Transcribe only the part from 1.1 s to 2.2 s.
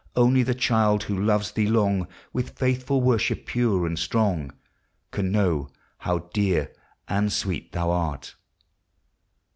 loves thee long,